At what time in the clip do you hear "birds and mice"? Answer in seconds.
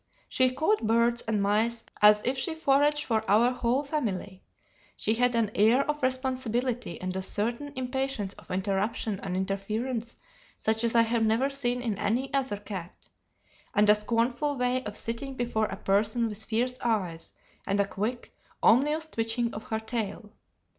0.87-1.83